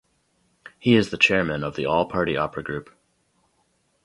[0.79, 2.89] He is the chairman of the all party opera group.